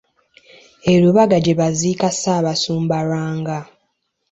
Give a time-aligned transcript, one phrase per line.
[0.91, 3.59] E Lubaga gye baaziika Ssaabasumba Lwanga.